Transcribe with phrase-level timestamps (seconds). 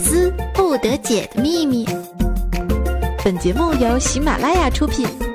[0.00, 1.86] 思不得解的秘密。
[3.22, 5.29] 本节目由喜马拉雅出品。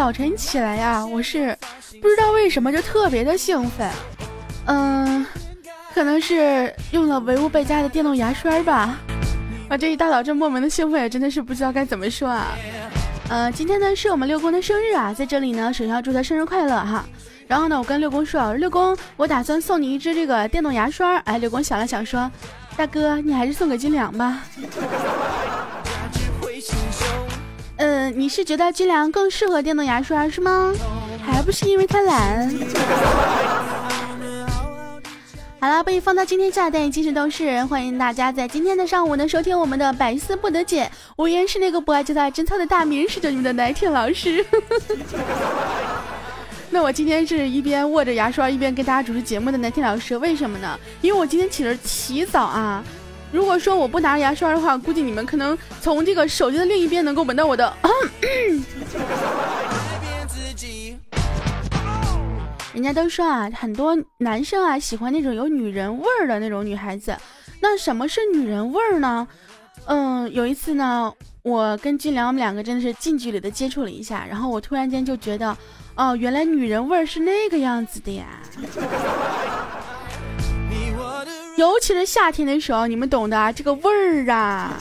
[0.00, 1.54] 早晨起来呀，我是
[2.00, 3.86] 不知道为什么就特别的兴奋，
[4.64, 5.26] 嗯，
[5.92, 8.96] 可能是用了唯物贝佳的电动牙刷吧。
[9.68, 12.46] 啊，这一大早这莫名的兴奋，真的是不知道该怎么说啊。
[13.28, 17.04] 呃，今天呢是我们六公的生日啊，在这里呢首先要祝他生日快乐哈。
[17.46, 21.18] 然后呢，我跟六公说，六公，我打算送你一支这个电动牙刷。
[21.18, 22.30] 哎，六公想了想说，
[22.74, 24.44] 大哥，你还是送给金良吧。
[28.14, 30.72] 你是觉得金良更适合电动牙刷是吗？
[31.24, 32.50] 还不是因为他懒。
[35.60, 40.90] 好了，被放到今天下单其实都是欢迎大家在今天的上午呢收听我们的百思不得解。
[41.16, 44.44] 我依然是那个不爱就爱真操的大名，是叫你们的奶天老师。
[46.72, 50.78] 那我今天是一边握着牙刷一边跟大家主持节目的南天老师，为什么呢？
[51.02, 52.82] 因为我今天起了起早啊。
[53.32, 57.72] 如果说我不拿牙刷的话，估计你们可能从这个手机的另一边能够闻到我的。
[62.72, 67.16] 人家都说啊，很多男生啊喜欢那种有女人味儿的那种女孩子。
[67.60, 69.28] 那什么是女人味儿呢？
[69.86, 75.56] 嗯，有一次呢，我跟金良我们两个真的是近距离的接触了一下，然后我突然间就觉得，
[75.94, 78.26] 哦，原来女人味儿是那个样子的呀。
[81.60, 84.72] 尤其是夏天的时候，你们懂的，这个味儿啊。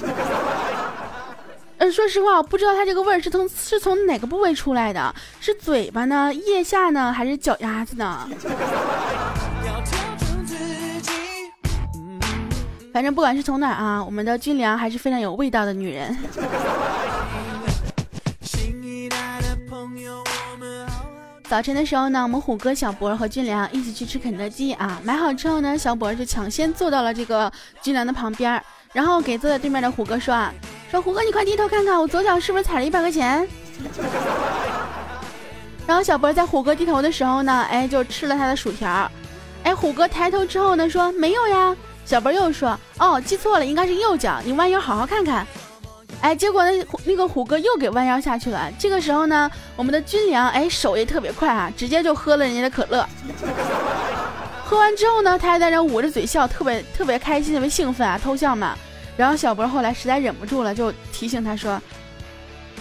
[1.77, 8.29] 嗯，说实话，我不知道它这个味儿是从是从哪个部位出来的，是嘴巴呢、腋下呢，还是脚丫子呢？
[12.93, 16.17] 反正不管是从哪啊，我们的军粮还是非常有味道的女人。
[18.41, 19.17] 心的
[19.69, 20.23] 朋友
[21.49, 25.01] 早晨的时候呢，我们虎哥、小博和军良一起去吃肯德基啊。
[25.03, 27.51] 买好之后呢，小博就抢先坐到了这个
[27.81, 30.53] 军良的旁边，然后给坐在对面的虎哥说：“啊，
[30.91, 33.47] 说虎哥，你快低头看看，我左脚是不是踩了一百块钱？”
[35.87, 39.09] 然后小博在虎哥低头的时候呢，哎，就吃了他的薯条。
[39.63, 45.47] 哎，虎哥抬头之后呢，说：“没有呀。”小博又说：“哦，记错了，应该是右脚，你弯腰好好看看。”
[46.21, 48.69] 哎，结果那那个虎哥又给弯腰下去了。
[48.77, 53.07] 这个时候呢，我们的军粮哎手也特别快啊，直接就喝了人家的可乐。
[54.65, 58.75] 喝完之后呢，他还在那捂着嘴笑，特别特别开心，特别兴奋啊，偷笑嘛。
[59.15, 61.81] 然后小博后来实在忍不住了，就提醒他说：“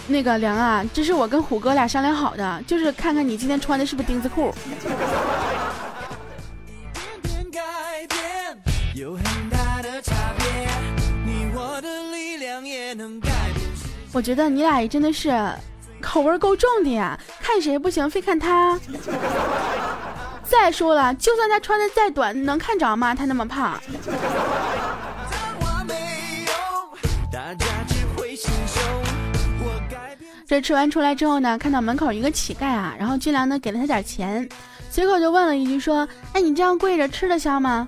[0.07, 4.53] 那个梁啊，这是我跟虎哥俩商量好的，就是看看你今天穿的是不是钉子裤。”
[14.11, 15.31] 我觉得你俩也真的是
[16.01, 18.79] 口味够重的呀，看谁不行非看他。
[20.43, 23.13] 再说了，就算他穿的再短，能看着吗？
[23.13, 23.79] 他那么胖。
[30.47, 34.49] 这吃完出来之后呢，看到门口一个乞丐啊，然后军良呢给了他点钱，
[34.89, 37.87] 随口就问了一句说：“哎，你这样跪着吃得消吗？”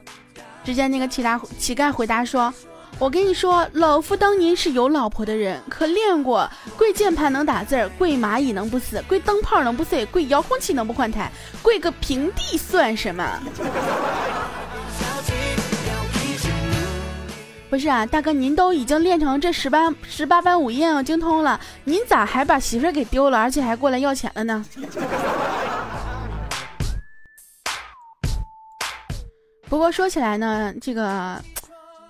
[0.63, 2.53] 只见那个乞丐乞丐回答说。
[3.01, 6.47] 我跟你说，老夫当年是有老婆的人，可练过。
[6.77, 11.31] 跪键盘能打字儿，跪蚂蚁能不死，跪灯泡能不碎，跪遥控器能不换台，
[11.63, 13.39] 跪个平地算什么？
[17.71, 24.63] 不是啊，大哥，您都已经练成这十八十八般武艺精通了，您咋还把媳妇儿给丢了，而且还过来要钱了呢？
[29.67, 31.41] 不过说起来呢，这个。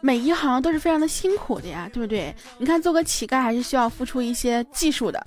[0.01, 2.35] 每一行都是非常的辛苦的呀，对不对？
[2.57, 5.23] 你看做个乞丐还是需要付出一些技术的。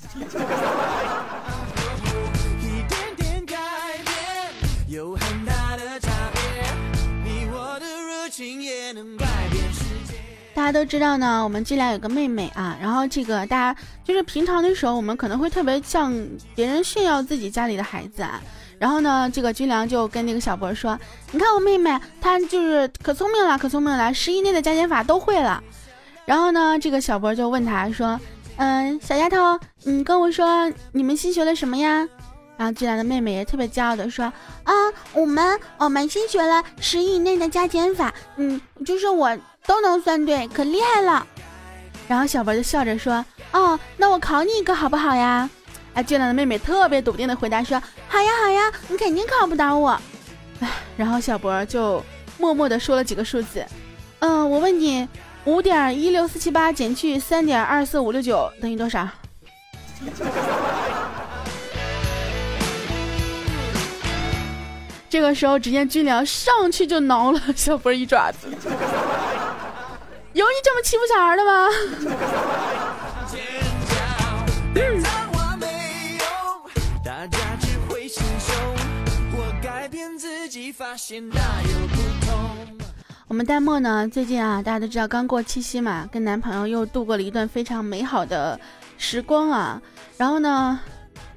[10.55, 16.13] 大家都知道呢，我们这俩有个妹妹啊，然后这个大家就是平常的时候，我们可能会特别向
[16.55, 18.41] 别人炫耀自己家里的孩子啊。
[18.79, 20.99] 然后呢，这个军良就跟那个小博说
[21.33, 25.63] ：“你看我妹妹，她就是可聪明了，可聪明了，十以内的加减法都会了。”
[26.27, 28.19] 然后呢，这个小博就问他说
[28.57, 32.09] ：“嗯，小丫头，你跟我说你们新学了什么呀？”
[32.57, 34.25] 然后军良的妹妹也特别骄傲的说
[34.65, 34.73] ：“啊，
[35.13, 39.37] 我们我们新学了十以内的加减法，嗯，就是我
[39.67, 41.27] 都能算对，可厉害了。”
[42.07, 45.49] 然后小博就笑着说：“哦，那我考你一个好不好呀？”
[45.95, 49.91] 哎，俊亮的妹妹特别笃定的回答说：“好呀，好呀，你肯定考不倒我。”
[50.61, 52.05] 哎，然后小博就
[52.39, 53.65] 默默的说了几个数字
[54.19, 55.09] ：“嗯，我问你，
[55.45, 59.09] 五点一六四七八减去三点二四五六九等于多少？”
[65.09, 68.49] 这个时候，只见军良上去就挠了小波一爪子。
[70.33, 71.69] 有你这么欺负小孩的吗？
[80.73, 82.79] 发现大有不同
[83.29, 84.09] 我们淡漠呢？
[84.09, 88.59] 最近啊，大家都知道刚过七夕嘛，跟男朋友又度过了一段非常美好的
[88.99, 89.81] 时光啊。
[90.17, 90.79] 然后呢，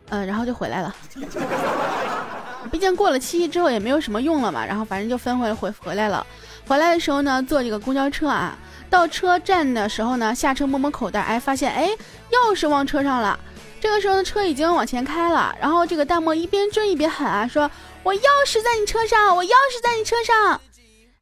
[0.09, 0.95] 呃，然后就回来了。
[2.71, 6.25] 毕竟过了七夕之后也没有什么用了嘛，然后反正就分回回回来了。
[6.67, 8.57] 回来的时候呢，坐这个公交车啊，
[8.89, 11.89] 到车站的时候呢，下车摸摸口袋，哎，发现哎，
[12.31, 13.39] 钥匙忘车上了。
[13.79, 17.71] 这个时候呢，车已经往前开了，然后这个弹幕一边追一边喊啊，说
[18.07, 20.53] 我钥匙在你车上，我钥匙在你车上。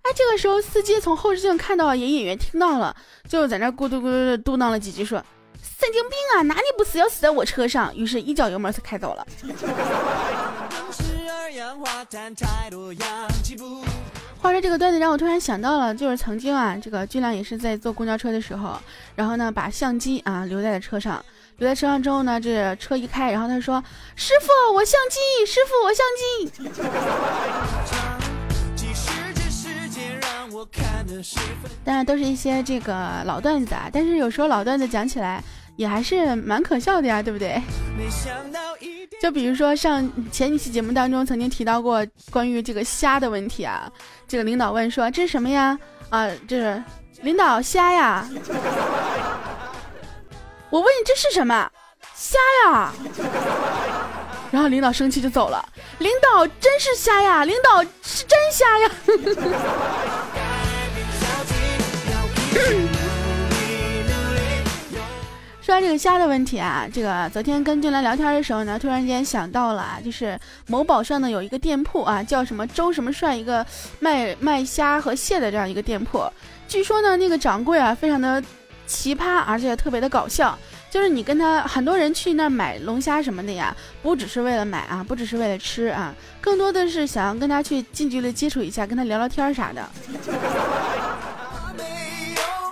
[0.03, 2.95] 哎，这个时候司机从后视镜看到，也隐约听到了，
[3.27, 5.17] 就在那咕嘟咕嘟嘟嘟囔了几句，说
[5.63, 7.91] 神经病啊，哪里不死要死在我车上？
[7.95, 9.25] 于是，一脚油门就开走了。
[14.37, 18.79] 话说这个段子让我突然想到了，就是曾经啊，这个俊亮也是在坐公交车的时候，
[19.15, 21.25] 然后呢把相机啊留在了车上，
[21.57, 23.83] 留在车上之后呢，这车一开，然后他说
[24.15, 26.49] ：“师傅，我相机，师傅，我相机。”
[31.83, 35.43] 当然都是一些这个老段子啊，但是有时候老段子讲起来。
[35.77, 37.61] 也还是蛮可笑的呀，对不对？
[39.21, 43.91] 就比如说上前几期节目当中曾经提到过关于这个虾的问题啊，
[44.25, 45.77] 这个领导问说这是什么呀？
[46.09, 46.81] 啊，这是
[47.23, 48.25] 领导虾呀。
[50.75, 51.71] 我问你这是什么？
[52.13, 52.91] 虾呀。
[54.51, 55.65] 然后领导生气就走了。
[55.99, 58.91] 领导真是虾呀，领导是真虾呀。
[65.61, 70.37] 说完这个虾的问题啊，这个昨天跟俊兰聊天的时候呢，突然间想到了啊，就是
[70.67, 73.65] 某宝上呢有一个店铺啊，叫什么周什么帅，一个
[74.01, 76.29] 卖卖虾和蟹的这样一个店铺。
[76.67, 78.43] 据说呢，那个掌柜啊非常的
[78.85, 80.57] 奇葩，而且特别的搞笑。
[80.89, 89.85] 就是你跟他很多人去那儿买龙虾什么的呀，不只是为了买啊，不只是为了吃啊，更多的是想要跟他去近距离接触一下，跟他聊聊天啥的。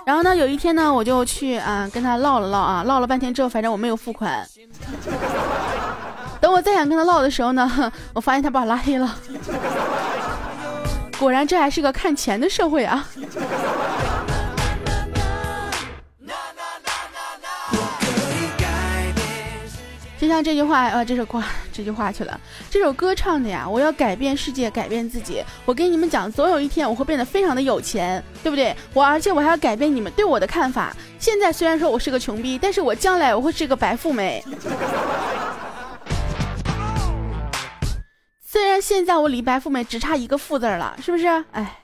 [0.06, 4.46] 然后呢，有一天呢，我就去啊跟他唠了唠啊，唠了半天之后，反正我没有付款。
[6.40, 9.14] 等我再想跟他唠的时候呢，我发现他把我拉黑了。
[11.18, 13.06] 果然，这还是个看钱的社会啊。
[20.24, 22.40] 就像这句话啊，这首歌 这句话去了。
[22.70, 25.44] 这首歌唱的呀，我要改变世界，改变自己。
[25.66, 28.74] 我跟你们讲，总有一天我会变得非常的有钱，对不对？
[28.94, 30.96] 我而且我还要改变你们对我的看法。
[31.18, 34.42] 现在虽然说我是个穷逼，但是我将来我会是个白富美。
[38.40, 41.26] 虽然现在我离白富美只差一个富字了，是不是？
[41.52, 41.80] 哎。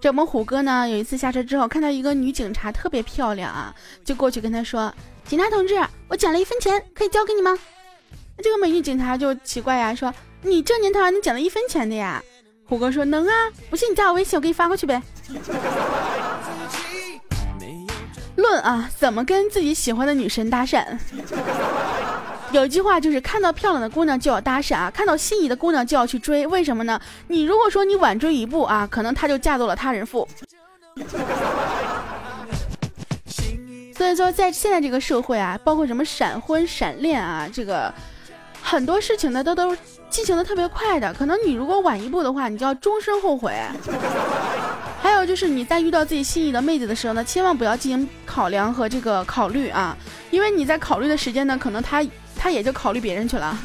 [0.00, 4.94] 这我们虎哥呢，有一次下车之后，看到一个女警察特别漂亮啊，就过去跟她说
[5.26, 5.74] ：“警察同志，
[6.08, 7.58] 我捡了一分钱，可以交给你吗？”
[8.42, 12.22] 这个美女警察就奇怪呀，说：“你这年头还能捡到一分钱的呀？”
[12.66, 13.32] 虎哥说：“能啊，
[13.70, 15.02] 不信你加我微信，我给你发过去呗。
[18.36, 20.84] ”论啊，怎么跟自己喜欢的女神搭讪？
[22.50, 27.00] 有一句话就是看到漂亮的姑娘就要搭讪啊，看到心仪的姑娘就要去追，为什么呢？
[27.28, 30.28] 你如果说你晚追一步啊，可能她就嫁做了他人妇。
[33.96, 37.92] 所以说，在现在这个社会啊，包括什么闪婚、闪恋啊，这个
[38.60, 39.76] 很多事情呢，都都
[40.10, 41.14] 进行的特别快的。
[41.14, 43.54] 可能你如果晚一步的话，你就要终身后悔。
[45.00, 49.96] 还有就是你在遇到自己心仪的妹子的时候呢，千万不要进行考量和这个考虑啊，
[50.30, 52.04] 因为你在考虑的时间呢，可能她。
[52.36, 53.56] 他也就考虑别人去了，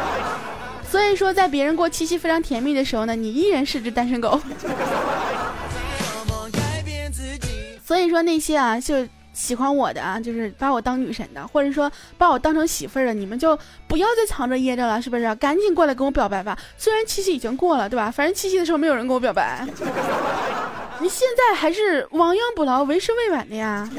[0.90, 4.38] 所以说在别人过七夕非常甜蜜的时候呢，你依然是只单身狗。
[7.82, 15.34] 所以说那些啊，就喜欢我的啊，就是把我当女神的，或者说把我当成媳妇儿的，你们就不要再藏着掖着了，是不是？
[15.34, 16.56] 赶紧过来跟我表白吧！
[16.78, 18.10] 虽然七夕已经过了，对吧？
[18.10, 19.66] 反正七夕的时候没有人跟我表白，
[21.00, 23.90] 你现在还是亡羊补牢，为时未晚的呀。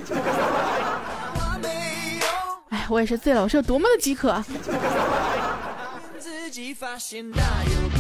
[2.70, 4.44] 哎我也是醉了，我是有多么的饥渴。
[7.18, 7.95] 我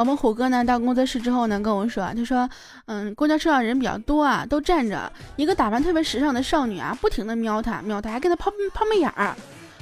[0.00, 2.48] 我们虎哥呢到工作室之后呢跟我说，他说，
[2.86, 9.36] 嗯，公交车上人比较多啊，都站着，一个打扮特别时尚的少女啊，不停的瞄他，瞄他，还跟他抛抛媚眼儿。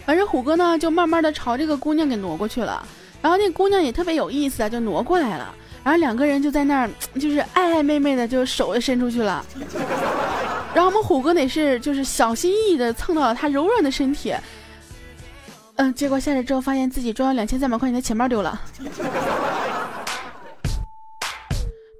[0.04, 2.84] 反正虎哥呢就慢慢的朝这个姑娘给挪过去了，
[3.22, 9.46] 然后那姑娘也特别有意思啊，就挪过来了，然后两个人就在那儿 就是爱爱妹妹的，就手就伸出去了。
[10.74, 14.34] 然后我们虎哥得是就是小心翼翼的蹭到了她柔软的身体。
[15.76, 18.60] 嗯，结果下来之后，发现自己装了两千三百块钱的钱包丢了。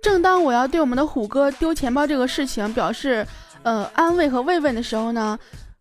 [0.00, 3.26] 正当我要对我们的虎哥丢钱包这个事情表示
[3.62, 5.38] 呃安慰和慰问的时候呢，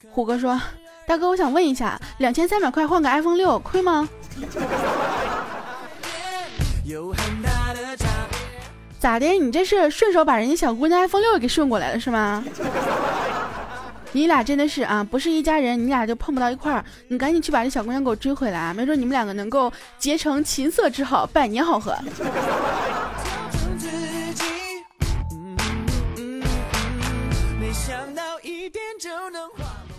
[0.10, 0.60] 虎哥说
[1.08, 4.08] ：“大哥，我想问一下，两千三百块换个 iPhone 六亏吗？”
[9.00, 9.28] 咋的？
[9.28, 12.44] 你这是顺手把人家小姑娘 iPhone 六给顺过来了是吗？
[14.14, 16.84] 你俩真的是啊，不是一家人，你俩就碰不到一块儿。
[17.10, 21.96] 你赶紧去把这小姑娘给我追回来啊，没准你们两个能够结成琴瑟之好，百年好合。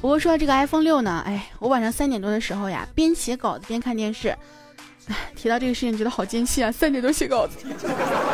[0.00, 4.28] 不过说这个 iPhone 六呢，哎，我晚上三点多的时候呀，边写稿子边看电视，
[5.08, 7.56] 哎，提到这个事情觉得好艰辛啊，三点多写稿子。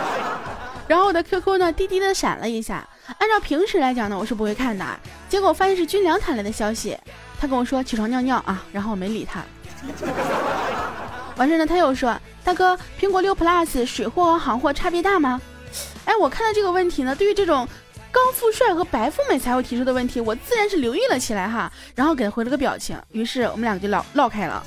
[0.87, 2.87] 然后我的 QQ 呢，滴滴的闪了一下。
[3.19, 4.85] 按照平时来讲呢，我是不会看的。
[5.29, 6.99] 结果发现是军良弹来的消息，
[7.39, 9.43] 他跟我说起床尿尿啊，然后我没理他。
[11.37, 15.41] 完事呢，他又说大哥，苹果六 Plus 水货和行货差别大吗？
[16.05, 17.67] 哎，我看到这个问题呢，对于这种
[18.15, 22.97] 高富帅和白富美才会提出的问题，我自然是留意了起来哈，然后给他回了个表情。
[23.11, 24.65] 于是我们两个就唠唠开了。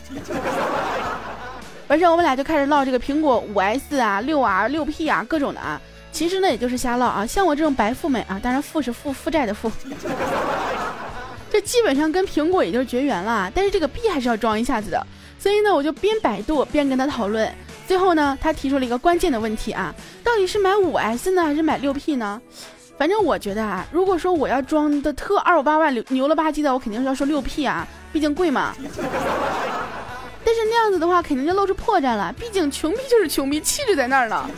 [1.88, 5.82] 完事我们俩就开始唠这个苹果五 S 啊、六 R、六 P 啊各种的啊。
[6.12, 7.26] 其实呢，也就是瞎唠啊。
[7.26, 9.72] 像我这种白富美啊，当然富是负负债的负，
[11.50, 13.50] 这基本上跟苹果也就是绝缘了。
[13.56, 15.02] 但是这个币还是要装一下子的，
[15.40, 17.50] 所以呢，我就边百度边跟他讨论。
[17.88, 22.42] 最后呢，他提出了一个关键的问题啊，到底是买五 S 呢，还是买六 P 呢？
[22.98, 28.74] 反正我觉得啊，如果说我要装的特二五八万牛牛了吧唧的，我肯定是要说六 P 啊，毕竟贵嘛。
[30.44, 34.50] 但是那样子的话，肯定就露出破绽了，毕竟穷逼就是穷逼，气质在那儿呢。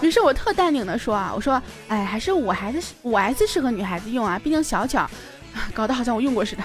[0.00, 5.08] 于是我特淡定的说啊，我说，哎，还是五 S 五 S 适合女孩子用啊，毕竟小巧，
[5.74, 6.62] 搞得好像我用过似的。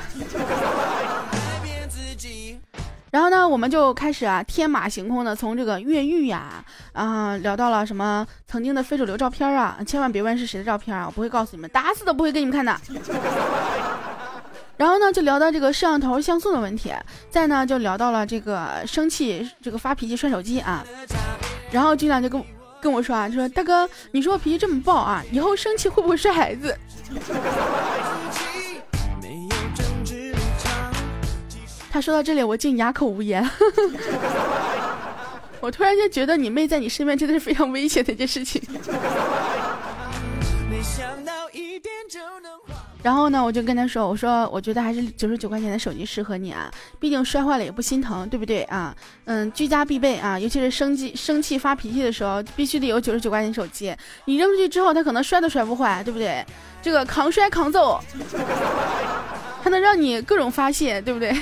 [3.16, 12.78] 然后呢，我们就开始啊，天马行空的从这个越狱呀，啊，聊到了什么曾经的非主流照片啊，千万别问是谁的照片啊，我不会告诉你们，打死都不会给你们看的。
[14.76, 16.94] 然后呢，就聊到这个摄像头像素的问题，
[17.30, 20.84] 再呢就聊到了这个生气这个发脾气摔手机啊，
[21.72, 22.44] 然后军长就跟。
[22.82, 26.78] 跟我说啊，就说大哥，你说我脾气这么暴啊，以后生气会不会摔孩子？
[31.96, 33.42] 他说到这里，我竟哑口无言。
[35.62, 38.62] 我突然间觉得你妹在你身边真的是非常危险的一件事情。
[43.02, 48.94] 然后呢，我就跟他说：“我说，我觉得还是九十九块钱的手机适合你啊，毕竟摔坏了也不心疼，对不对啊？
[49.24, 53.96] 嗯，居家必备啊，尤其是生气、生气发脾气的时候，必须得有九十九块钱手机。
[54.26, 56.46] 你扔出去之后，它可能摔都摔不坏，对不对？
[56.82, 58.00] 这个抗摔抗揍，
[59.66, 61.36] 还能让你各种发泄，对不对？”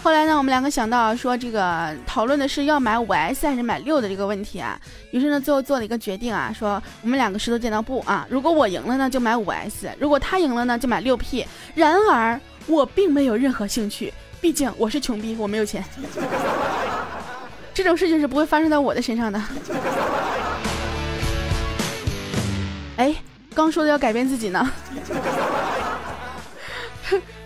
[0.00, 4.80] 后来呢，我们两个想到说，这个讨论的是要买五 S 还是买六的这个问题啊。
[5.10, 11.44] 于是呢，最后做了一个决定啊，说我们两个石头剪刀布啊，如果我赢了呢，就买五 S；如果他赢了呢，就买六 P。
[11.74, 15.84] 然而我并没有任何兴趣，毕竟我是穷逼，我没有钱。
[17.74, 19.42] 这种事情是不会发生在我的身上的。
[23.00, 23.14] 哎，
[23.54, 24.68] 刚说的要改变自己呢。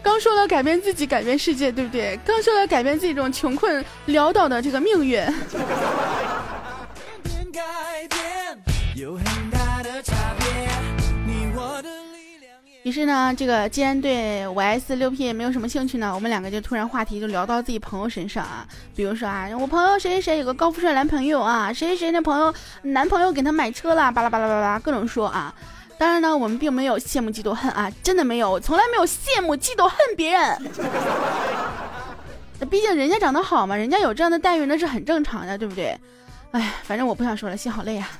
[0.02, 2.18] 刚说了改变自己，改变世界，对不对？
[2.26, 5.22] 刚说了改变自己这种穷困潦倒的这个命运。
[12.84, 25.54] 于是呢，这个既然对五 S 六 P 也没有什么兴趣呢，我们两个就突然话题就聊到自己朋友身上啊，比如说啊，我朋友谁谁谁有个高富帅男朋友啊，谁谁谁那朋友男朋友给他买车了，巴拉巴拉巴拉各种说啊。
[25.96, 30.70] 当然呢，我们并没有羡慕嫉妒恨啊，真的没有，我从来没有羡慕嫉妒恨别人。
[32.60, 35.98] 那毕竟人家长得好嘛，人家有这样的待遇那是很正常的，对不对？
[36.50, 38.10] 哎，反正我不想说了，心好累啊。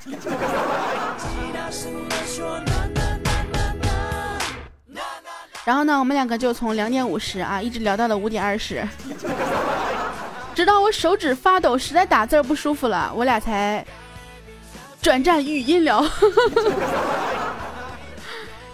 [5.65, 8.87] 然后呢，我们两个就从两点五十啊，一直聊到了五点二十，
[10.53, 13.83] 直到我手指发抖，实在打字不舒服了，我俩才
[15.01, 16.05] 转战语音聊。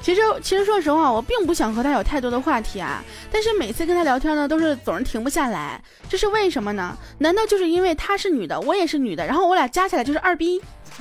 [0.01, 3.03] 其实，其实说实话，我并不想和他有太多的话题啊。
[3.31, 5.79] 但是每次跟他聊天呢，都是总是停不下来。
[6.09, 6.97] 这是为什么呢？
[7.19, 10.61] 难道就是因为她是女的，我也是女的，然后我俩加起来就是二逼？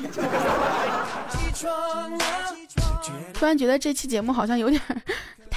[3.32, 4.80] 突然觉得这期节目好像有点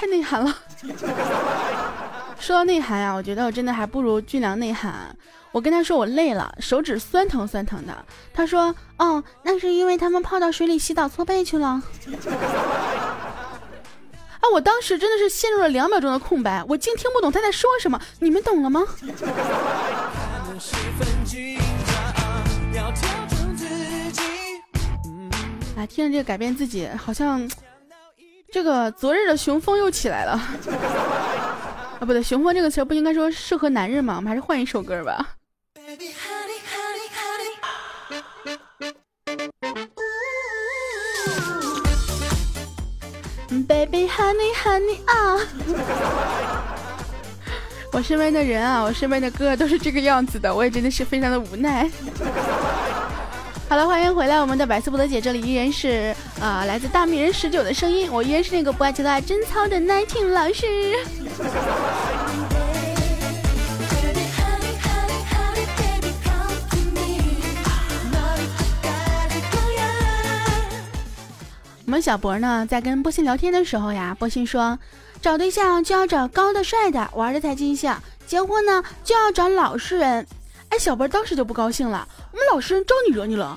[0.03, 0.53] 太内涵了。
[2.38, 5.15] 说到内涵啊，我觉得我真的还不如俊良内涵。
[5.53, 8.05] 我跟他说我累了，手指酸疼酸疼的。
[8.33, 11.67] 他说：“哦，那是因为他们泡到水里洗澡搓背去了。
[14.41, 14.50] ”啊！
[14.51, 17.98] 我当时真的是陷入了两秒钟的空白，我竟听不懂他在说什么。
[18.19, 18.83] 你们懂了吗？
[25.77, 27.50] 啊， 听着这个改变自己，好像
[28.53, 30.33] 这个昨日的雄风又起来了。
[31.98, 34.17] 啊，不对，雄风这个词不应该说适合男人吗？
[34.17, 35.27] 我们还是换一首歌吧。
[43.67, 45.39] Baby honey honey 啊！
[47.91, 51.89] 我身边的人啊，我身边的歌都是这个样子的，我也真的是非常的无奈。
[53.74, 60.94] 好了，欢迎回来，我们的百思不得姐，这里依然是啊，来自大名人十九的声音，我依然是那个不爱求爱真操的 Nineteen 老师。
[71.84, 74.77] 我们小博呢，在跟波心聊天的时候呀，波心说，
[75.20, 77.92] 找对象就要找高的帅的，玩的才尽兴；
[78.27, 80.27] 结婚呢，就要找老实人。
[80.74, 83.56] 哎，小博当时就不高兴了，我们老师招你惹你了？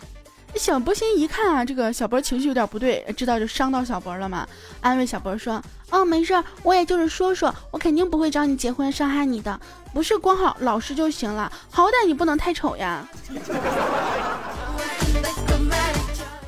[0.55, 4.47] 小波心一看啊，这个小博情绪有点不对，知道就伤到小博了嘛，
[4.83, 9.59] 安慰小博说，哦，没事，我也就是说说，我肯定不会找你结婚伤害你的，
[9.95, 13.09] 不是光好老实就行了，好歹你不能太丑呀。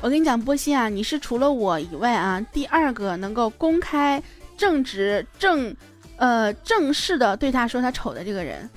[0.01, 4.21] 我跟你讲，波心啊，你是除了我以外啊，第二个能够公开、
[4.55, 5.75] 正直、正，
[6.17, 8.69] 呃，正式的对他说他丑的这个人。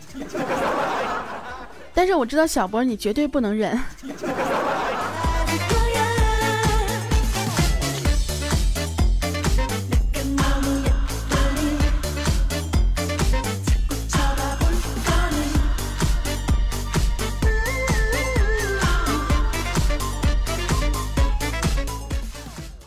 [1.94, 3.78] 但是我知道小博你绝对不能忍。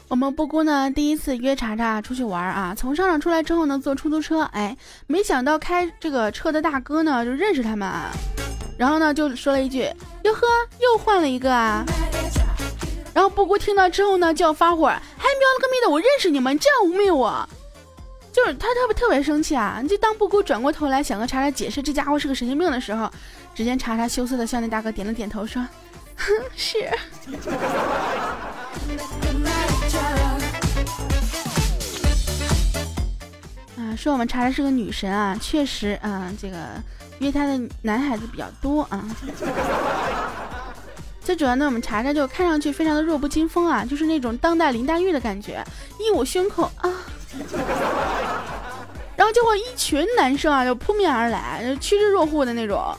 [0.07, 8.11] 我们布姑呢，第一次约查查出去玩啊，从商场出来之后呢，坐出租车，哎，没想到开这个车的大哥呢就认识他们，啊，
[8.77, 9.89] 然后呢就说了一句
[10.23, 10.41] ：“哟呵，
[10.79, 11.85] 又换了一个啊。”
[13.13, 17.47] 然后布姑听到之后呢就要发火，还喵了个咪的，我认识你们，这样污蔑我，
[18.33, 19.81] 就是他特别特别生气啊！
[19.87, 23.09] 就当布姑转过头来想和查查解释这家伙是个神经病的时候，
[23.53, 25.65] 只见查查羞涩的向那大哥点了点头，说
[26.17, 26.25] ：“哼，
[26.57, 26.91] 是。
[33.97, 36.57] ”说我们查查是个女神啊，确实啊，这个
[37.19, 39.03] 约她的男孩子比较多啊。
[41.21, 45.63] 最主要呢，我们查查就看上去非常的弱不禁风啊，就是那种当代林黛玉的感觉，
[45.99, 46.87] 一捂胸口啊，
[49.15, 52.95] 然后就会一群男生啊就扑面而来，趋之若鹜的那种。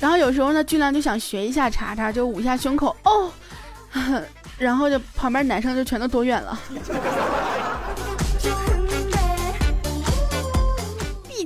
[0.00, 3.30] 然后有时候呢，俊亮就想学一下查查，就捂一下胸口哦，
[4.56, 6.58] 然后就旁边男生就全都躲远了。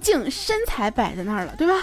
[0.08, 1.74] 竟身材摆在那儿了，对吧？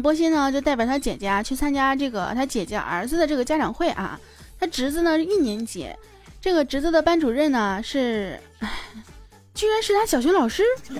[0.00, 4.18] 波西呢，就代表他姐姐啊去参加这个他姐姐儿子的这个家长会啊。
[4.60, 5.88] 他侄子呢是一年级，
[6.40, 8.40] 这个侄子的班主任呢是，
[9.54, 10.64] 居然是他小学老师。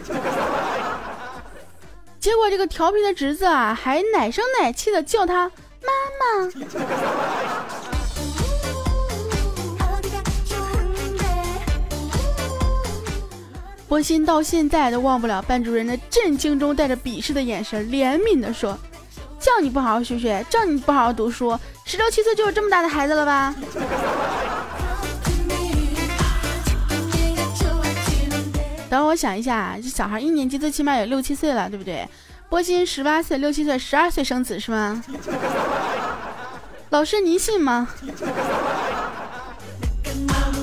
[2.20, 5.50] 结果这个调皮的侄子啊，还奶声奶气的叫他
[5.82, 6.50] 妈妈。
[13.88, 18.78] 波心到现在都忘不了班主任那震惊中带着鄙视的眼神，怜悯的说
[19.48, 23.54] ：“叫你不好好学学，叫你不好好读书，十六七岁就有这么大的孩子了吧？”
[28.90, 32.06] 等会我想一下，这小孩一年级最起码有六七岁了，对不对？
[32.50, 35.02] 波心十八岁，六七岁，十二岁生子是吗？
[36.90, 37.88] 老师您信吗？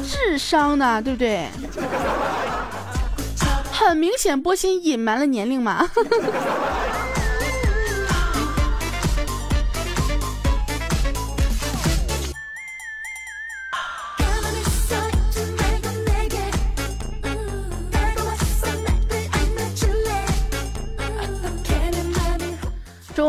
[0.08, 1.48] 智商呢，对不对？
[3.72, 5.90] 很明显波心隐瞒了年龄嘛。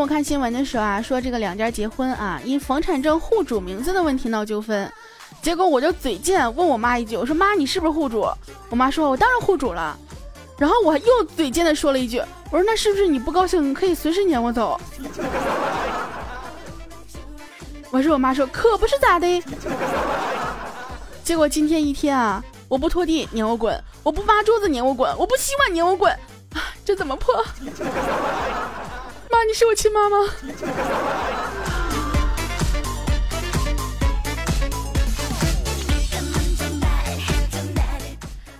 [0.06, 4.90] 看新闻的时候啊，说这个两家结婚啊，因房产证户主名字的问题闹纠纷。
[5.42, 8.26] 结果我就嘴贱问我妈一句，我说妈，你是不是户主？
[8.70, 9.96] 我妈说，我当然户主了。
[10.58, 12.18] 然后我又嘴贱的说了一句，
[12.50, 14.80] 我说那是不是你不高兴可以随时撵我走？
[17.90, 19.42] 我说我妈说可不是咋的。
[21.22, 26.10] 结果今天一天啊，我不拖地撵我滚，我不抹桌子撵我滚，我不洗碗撵我滚，
[26.54, 27.44] 啊，这怎么破？
[29.36, 30.16] 妈，你是我亲妈吗？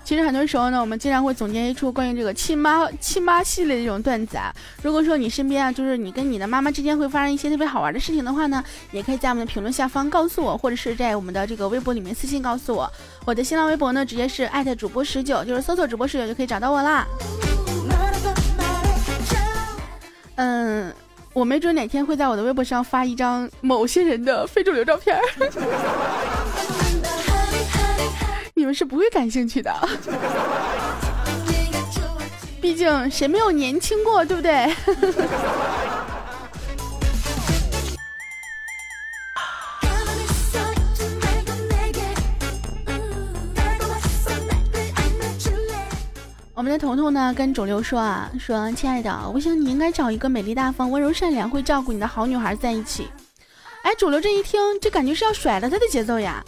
[0.05, 4.55] 其实很多时候呢，我们经常会总结一出关于这个亲妈亲妈系列的这种段子啊。
[4.83, 8.63] 如果说你身边啊，就是你跟你的妈妈之间会发生一些特别好玩的事情的话呢，
[8.93, 12.91] 也可以在我们的评论下方告诉我，或者是在我们的这个微博里面私信告诉我。
[13.25, 17.07] 我的新浪微博呢，直接是艾特主播十九，就是搜索主播十九就可以找到我啦。
[20.37, 20.93] 嗯，
[21.33, 25.19] 我没准哪天会在我的微博上发一张某些人的非主流照片
[28.55, 29.73] 你们是不会感兴趣的。
[32.61, 34.71] 毕竟谁没有年轻过，对不对？
[46.57, 53.09] 我们的彤彤呢，跟肿瘤说啊，说亲爱的，我想你应该找一个美丽大方、温柔善良、会照顾你的好女孩在一起。
[53.83, 56.43] 哎，肿瘤这一听，这感觉是要甩了他的节奏呀，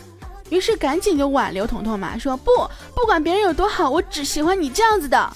[0.49, 2.51] 于是赶紧就挽留彤彤嘛，说不，
[2.95, 5.31] 不管别人有多好，我只喜欢你这样子的。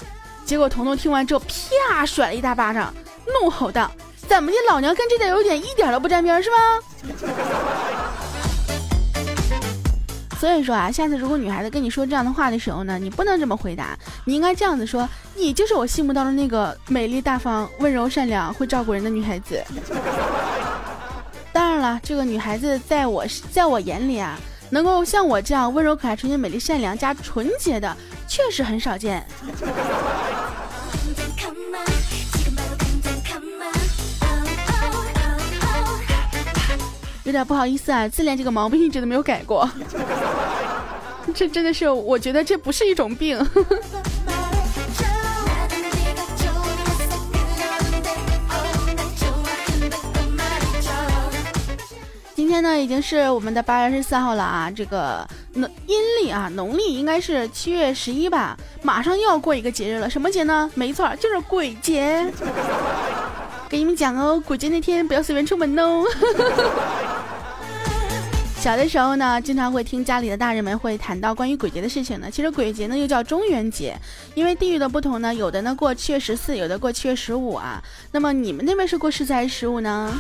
[0.47, 1.43] 结果彤彤听完之后，
[1.91, 2.95] 啪甩了一大巴掌，
[3.27, 3.93] 怒吼道
[4.27, 6.57] ：“怎么的，老娘跟这点优点一点都不沾边是吗？”
[10.43, 19.63] 所以说啊，下次如果女孩子跟你说这样的话的时候呢，你不能这么回答，你应该这样子说：“你就是我心目当中那个美丽大方、温柔善良、会照顾人的女孩子。
[21.55, 24.37] ”当然了，这个女孩子在我在我眼里啊，
[24.69, 29.25] 能够像我这样温柔可爱、纯洁美丽、善良加纯洁的，确实很少见。
[37.25, 39.69] 有点不好意思啊，自恋这个毛病一直都没有改过。
[41.35, 43.39] 这真的是，我觉得这不是一种病。
[52.35, 60.69] 今天呢，已经是我们的八月二十四号了啊，这个农阴历啊，农历应该是七月十一吧，马上又要过一个节日了，什么节呢？
[60.75, 62.31] 没错，就是鬼节。
[63.73, 66.05] 给你们讲哦，鬼节那天不要随便出门哦。
[68.61, 72.29] 小的时候呢，经常会听家里的大人们会谈到关于鬼节的事情呢。
[72.31, 73.97] 其实鬼节呢又叫中元节，
[74.35, 77.83] 因为地域的不同呢，有的呢过七月十四，有的过七月十五啊。
[78.11, 80.13] 那么你们那边是过十四还是十五呢？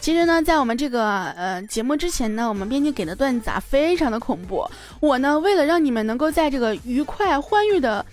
[0.00, 4.68] 其实呢，在我们这个呃节目之前呢，我们编辑给的段子啊，非常的恐怖。
[4.98, 8.04] 我呢，为了让你们能够在这个愉快欢愉的。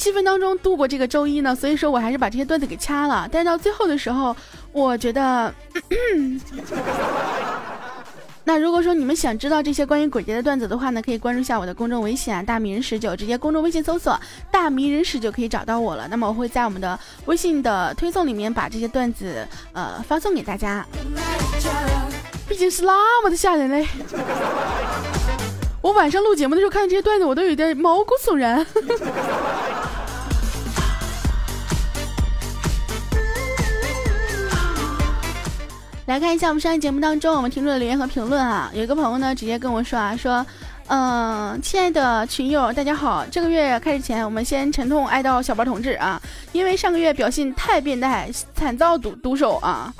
[0.00, 3.28] 气氛当中度过这个周一呢，所以说我还是把这些段子给掐了。
[3.30, 4.34] 但是到最后的时候，
[4.72, 5.52] 我觉得，
[8.44, 14.18] 那如果说你们想知道这些关于鬼节的段子的话呢，可以关注一下我的公众微信啊，大迷人十九，直接公众微信搜索
[14.50, 16.08] “大迷人十九”可以找到我了。
[16.08, 20.82] 那么我会在我们的微信的推送里面把这些段子呃发送给大家。
[22.48, 23.86] 毕竟是那么的吓人嘞，
[25.82, 28.66] 我晚上录节目的时候看到这些段子，我都有点毛骨悚然。
[36.10, 40.44] 来看一下我们上期节目当中我们听众的留言和评论啊，有一个朋友呢直接跟我说啊，说，
[40.88, 46.20] 嗯，亲爱的群友，大家好，这个月开始前，我们先沉痛哀悼小包同志啊，
[46.50, 49.94] 因为上个月表现太变态，惨遭毒毒手啊，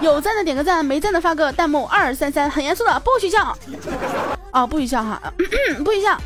[0.00, 3.54] 有赞的点个赞，没赞的发个弹幕二三三，很严肃的不许笑，
[4.50, 5.20] 哦，不许笑哈，
[5.84, 6.18] 不许笑。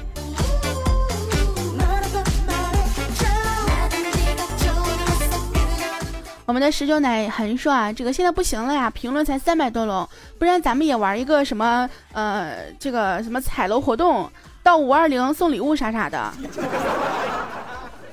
[6.46, 10.06] 我们的十九奶很说啊，这个现在不行了呀，评论才三百多楼，
[10.38, 14.30] 不然咱们也玩一个什么呃，这个什么彩楼活动，
[14.62, 16.32] 到五二零送礼物啥啥的。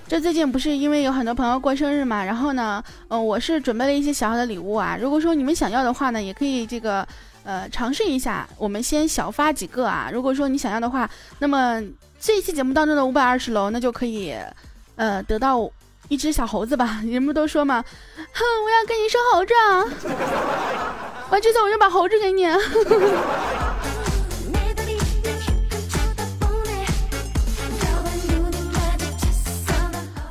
[0.08, 7.06] 这最近不是因为有很多朋友过生日嘛，然后呢，嗯，我是准备了一些小小的礼物啊，如果说你们想要的话呢，也可以这个
[7.44, 8.48] 呃尝试一下。
[8.58, 11.82] 我们先小发几个啊，如果说你想要的话，那么
[12.20, 14.36] 这一期节目当中的五百二十楼，那就可以
[14.96, 15.70] 呃得到
[16.12, 17.00] 一只小猴子吧。
[17.10, 17.82] 人们都说嘛，
[18.34, 19.86] 哼，我要跟你生猴子啊！
[21.32, 22.46] 完这次我就把猴子给你。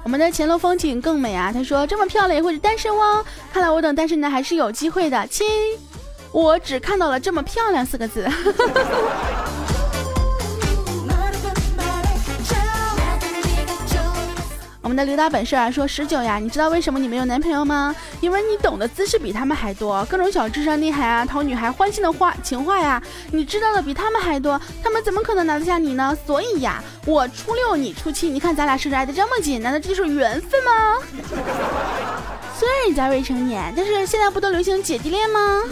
[0.04, 1.50] 我们的前路风景更美啊！
[1.50, 5.26] 他说这么漂亮也会是单身汪，看来我等单身男还是有机会的。
[5.28, 5.48] 亲，
[6.30, 8.28] 我只看到了这么漂亮四个字。
[14.90, 17.94] 我们的刘大本事啊说十九呀，你知道为什么你没有男朋友吗？
[18.20, 23.00] 因为你懂的姿势比他们还多，各种小智商厉害啊，讨女孩欢心的话情话呀，
[23.30, 26.18] 你知道的比他们还多，他们怎么可能拿得下你呢？
[26.26, 29.62] 所以呀，我初六你初七，你看咱俩是不是挨得这么紧？
[29.62, 30.98] 难道这就是缘分吗？
[32.58, 35.62] 虽然人家未成年，但是现在不都流行姐弟恋吗？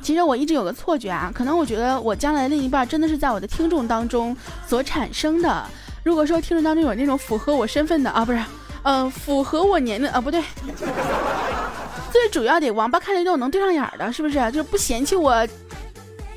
[0.00, 4.34] 其实我一直有个错觉啊，可能我觉得我将来另一半真的是在我的听众当中
[4.66, 5.66] 所产生的。
[6.08, 8.42] 如果说听众当中有那种符合我身份的啊，不是，
[8.82, 10.42] 呃，符合我年龄啊，不对，
[12.10, 14.36] 最主要得王八看绿豆能对上眼的，是不是？
[14.50, 15.46] 就是不嫌弃我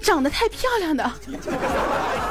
[0.01, 1.09] 长得太漂亮的。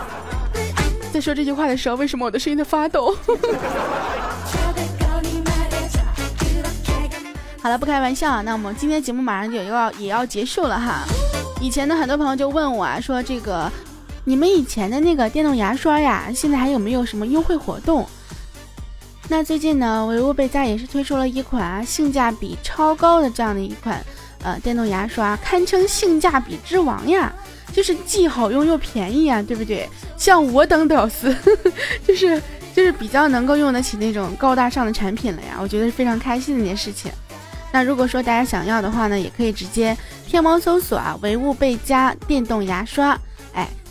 [1.11, 3.17] 在说这句话的时候，为什么我的声音在发抖？
[7.63, 11.07] 好了，不开玩笑啊，那我们今天节目马上就要也要结束了哈。
[11.59, 13.73] 以前呢，很多朋友就问我啊，说这个。
[14.25, 18.07] 你们以前的那个电动牙刷呀，现在还有没有什么优惠活动？
[19.29, 24.05] 那最近呢，维吾贝佳也是推出了一款啊性价比超高的这样的一款
[24.43, 27.33] 呃电动牙刷，堪称性价比之王呀，
[27.73, 29.89] 就是既好用又便宜啊，对不对？
[30.17, 31.35] 像我等屌丝，
[32.07, 32.43] 就是
[32.75, 37.11] 就是比较能够用得起那种高大上的产品了呀，我觉得是非常开心的一件事情。
[37.73, 43.17] 那如果说大家想要的话呢，也可以直接天猫搜索啊维吾贝佳电动牙刷，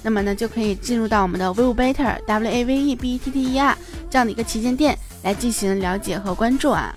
[0.02, 3.78] 那么呢，就可以进入到我们的 Wave Better W A V E B T T E R
[4.10, 6.96] 这样的一个旗舰店来进行了解和关注啊。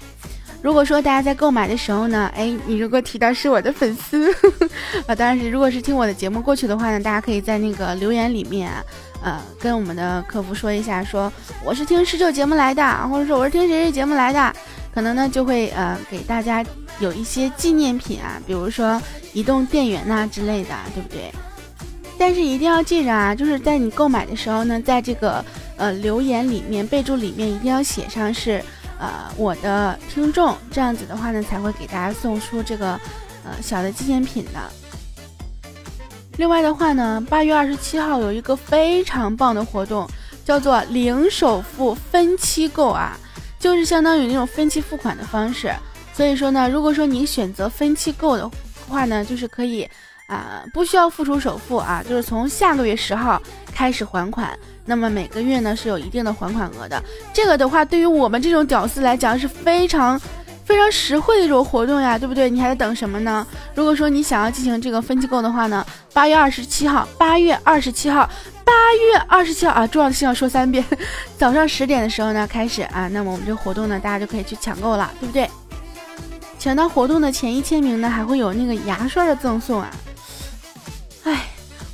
[0.63, 4.33] 如果说大家在购买的时候呢，哎，你如果提到是我的粉丝
[5.09, 8.71] 啊，当然是如果是听我的节目过去的话呢，大家可以在那个留言里面，
[9.25, 11.33] 呃，跟我们的客服说一下，说
[11.65, 14.55] 我是听十九节目来的，或者说我是听谁谁节目来的，
[14.95, 16.65] 可能呢就会呃给大家
[17.01, 21.33] 有一些纪念品啊，比如说移动电源呐之类的，对不对？
[22.19, 25.45] 但是一定要记着啊，就是在你购买的时候呢，在这个
[25.77, 28.63] 呃留言里面备注里面一定要写上是
[28.99, 32.93] 呃我的听众，这样子的话呢才会给大家送出这个
[33.45, 34.61] 呃小的纪念品的。
[36.37, 40.09] 另外的话呢，八月二十七号有一个非常棒的活动，
[40.45, 43.19] 叫做零首付分期购啊，
[43.59, 45.73] 就是相当于那种分期付款的方式。
[46.15, 48.49] 所以说呢，如果说你选择分期购的
[48.89, 49.89] 话呢，就是可以。
[50.29, 53.41] 啊，不需要付出首付啊，就是从下个月十号
[53.75, 54.57] 开始还款，
[54.87, 57.03] 那么每个月呢是有一定的还款额的。
[57.33, 60.19] 这个的话，对于我们这种屌丝来讲是非常
[60.65, 62.49] 非常实惠的一种活动呀，对不对？
[62.49, 63.47] 你还在等什么呢？
[63.75, 68.29] 如果说你想要进行这个分期购的话呢，八月二十七号，八月二十七号，
[68.65, 70.83] 八月二十七号啊，重要的事要说三遍，
[71.37, 75.51] 早上十点的时候呢开始啊，那么我们这个活动呢，大家就可以去抢购了，对不对？
[76.59, 79.91] 抢到活动的前一千名呢，还会有那个牙刷的赠送啊。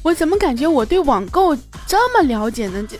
[0.08, 1.54] 我怎么感觉我对网购
[1.86, 2.82] 这么了解呢？
[2.88, 2.96] 这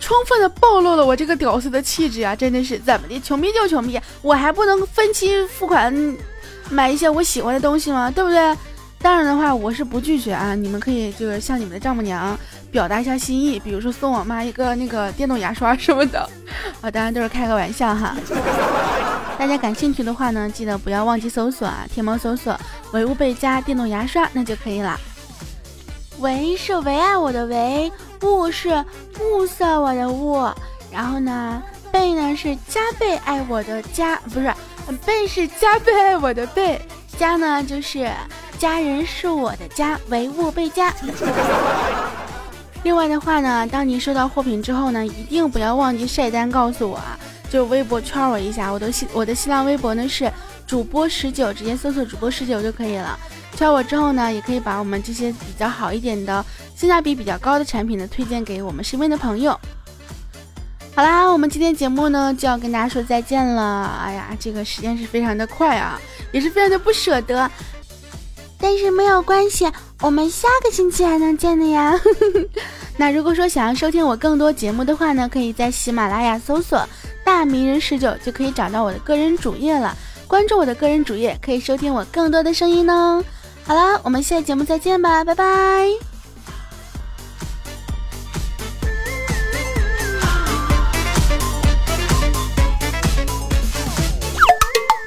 [0.00, 2.34] 充分的暴露了我这个屌丝的气质啊！
[2.34, 5.92] 真的是怎么的，穷逼就穷逼，我还不能分期付款
[6.70, 8.10] 买一些我喜欢的东西吗？
[8.10, 8.56] 对不对？
[9.02, 10.54] 当然的话，我是不拒绝啊！
[10.54, 12.38] 你们可以就是向你们的丈母娘
[12.70, 16.26] 表达一下心意，比如说送我妈一个那个电动牙刷什么的
[16.80, 16.90] 啊！
[16.90, 18.16] 当然都是开个玩笑哈。
[19.38, 22.58] 大家感兴趣的话呢，记得不要忘记搜索啊，天猫搜索
[22.92, 24.98] “唯物贝佳电动牙刷”那就可以了。
[26.20, 28.84] 唯是唯爱我的唯，物是
[29.20, 30.48] 物色我的物，
[30.90, 34.52] 然后呢，贝呢是加倍爱我的加，不是
[35.04, 36.80] 贝是加倍爱我的贝，
[37.18, 38.10] 家呢就是
[38.58, 40.92] 家人是我的家，唯物贝家。
[42.82, 47.18] 另外的话呢，当你收到货品之后呢，一定不要忘记晒单告诉我啊，
[47.50, 50.32] 就微博圈我一下，我的新我的新浪微博呢是
[50.66, 53.18] 主播十九，直接搜索主播十九就可以了。
[53.56, 59.58] 敲我之后呢，也可以把我们这些比较好一点的、性价比比较高的产品呢，推荐给我们身边的朋友。
[60.94, 64.00] 好啦，我们今天节目呢就要跟大家说再见了。
[64.02, 66.00] 哎呀，这个时间是非常的快啊，
[66.32, 67.50] 也是非常的不舍得。
[68.58, 71.94] 但是没有关系，我们下个星期还能见的呀。
[72.96, 76.82] 那如果说想要收听我更多节目的话呢，可以在喜马拉雅搜索
[77.22, 79.94] “大名人十九”就可以找到我的个人主页了。
[80.28, 83.22] 关注我的个人主页，可以收听我更多的声音哦。
[83.64, 85.88] 好了，我们下期节目再见吧，拜拜。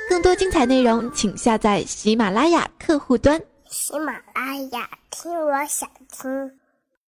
[0.09, 3.39] 更多精彩内容，请下载喜马拉雅客户端。
[3.69, 6.58] 喜马拉雅，听我想听。